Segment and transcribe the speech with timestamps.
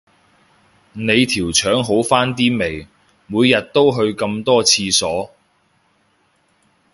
[0.93, 2.87] 你條腸好返啲未，
[3.27, 5.29] 每日都去咁多廁所